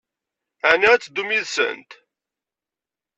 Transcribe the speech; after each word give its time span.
Ɛni 0.69 0.87
ad 0.89 1.01
teddum 1.01 1.29
yid-sent? 1.35 1.91